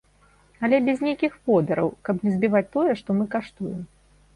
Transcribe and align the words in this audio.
Але 0.67 0.79
без 0.87 1.03
нейкіх 1.09 1.37
водараў, 1.49 1.95
каб 2.09 2.15
не 2.29 2.35
збіваць 2.39 2.67
тое, 2.77 2.91
што 3.05 3.09
мы 3.23 3.33
каштуем. 3.39 3.91